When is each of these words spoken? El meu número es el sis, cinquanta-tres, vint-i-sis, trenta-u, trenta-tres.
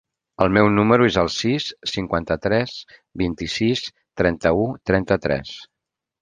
El 0.43 0.51
meu 0.57 0.67
número 0.77 1.03
es 1.09 1.17
el 1.23 1.27
sis, 1.33 1.67
cinquanta-tres, 1.91 2.73
vint-i-sis, 3.23 3.85
trenta-u, 4.23 4.65
trenta-tres. 4.93 5.55